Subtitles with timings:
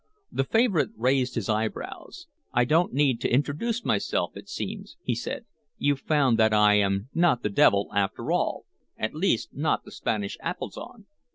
[0.31, 2.25] The favorite raised his eyebrows.
[2.51, 5.45] "I don't need to introduce myself, it seems," he said.
[5.77, 8.65] "You've found that I am not the devil, after all,
[8.97, 11.05] at least not the Spanish Apollyon.